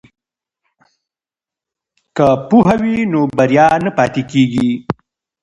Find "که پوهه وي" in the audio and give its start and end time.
2.15-2.95